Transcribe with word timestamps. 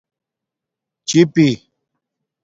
چپئ 1.07 1.47